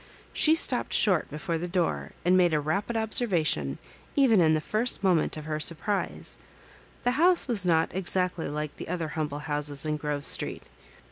[0.33, 3.77] She stopped short before the door and made a rapid observation
[4.15, 6.37] even in the first mo ment of her surprise.
[7.03, 10.69] The house was not ex actly like the other humble houses in Grove Street.